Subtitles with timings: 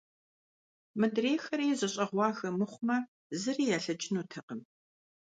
[0.99, 2.97] Мыдрейхэри зэщӀэгъуагэ мыхъумэ,
[3.39, 4.61] зыри ялъэкӀынутэкъым.